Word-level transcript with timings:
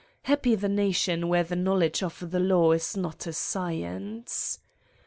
Happy 0.23 0.55
the 0.55 0.67
nation 0.67 1.27
where 1.27 1.43
the 1.43 1.55
knowledge 1.55 2.01
of 2.01 2.31
the 2.31 2.39
law 2.39 2.71
is 2.71 2.97
not 2.97 3.27
a 3.27 3.33
science! 3.33 4.57